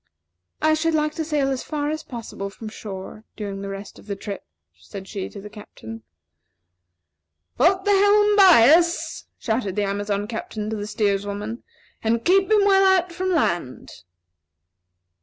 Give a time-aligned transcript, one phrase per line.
[0.63, 4.07] "I should like to sail as far as possible from shore during the rest of
[4.07, 4.43] the trip,"
[4.75, 6.01] said she to the Captain.
[7.55, 11.61] "Put the helm bias!" shouted the Amazon Captain to the steers woman;
[12.03, 13.91] "and keep him well out from land."